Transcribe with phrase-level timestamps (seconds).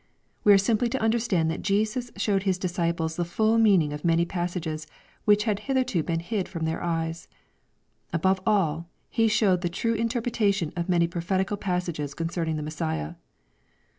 [0.43, 4.25] We are simply to understand that Jesus showed His disciples the full meaning of many
[4.25, 4.87] passages
[5.25, 7.27] which had hitherto been hid from their eyes.
[8.11, 8.89] Above all,.
[9.11, 13.13] He showed the true interpretation of many prophetical pas sages concerning the Messiah.